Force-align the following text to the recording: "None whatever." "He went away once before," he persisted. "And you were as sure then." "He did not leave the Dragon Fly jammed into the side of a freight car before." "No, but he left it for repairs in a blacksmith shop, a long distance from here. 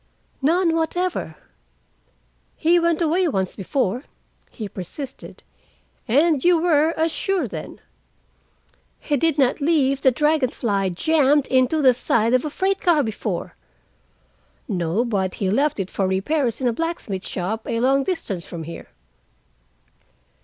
"None 0.41 0.75
whatever." 0.75 1.35
"He 2.57 2.79
went 2.79 3.03
away 3.03 3.27
once 3.27 3.55
before," 3.55 4.05
he 4.49 4.67
persisted. 4.67 5.43
"And 6.07 6.43
you 6.43 6.59
were 6.59 6.95
as 6.97 7.11
sure 7.11 7.47
then." 7.47 7.79
"He 8.99 9.15
did 9.15 9.37
not 9.37 9.61
leave 9.61 10.01
the 10.01 10.09
Dragon 10.09 10.49
Fly 10.49 10.89
jammed 10.89 11.45
into 11.49 11.83
the 11.83 11.93
side 11.93 12.33
of 12.33 12.43
a 12.43 12.49
freight 12.49 12.81
car 12.81 13.03
before." 13.03 13.53
"No, 14.67 15.05
but 15.05 15.35
he 15.35 15.51
left 15.51 15.79
it 15.79 15.91
for 15.91 16.07
repairs 16.07 16.59
in 16.59 16.67
a 16.67 16.73
blacksmith 16.73 17.27
shop, 17.27 17.67
a 17.67 17.79
long 17.79 18.01
distance 18.01 18.43
from 18.43 18.63
here. 18.63 18.87